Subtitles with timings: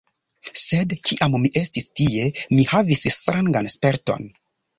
[0.61, 4.29] Sed, kiam mi estis tie, mi havis strangan sperton: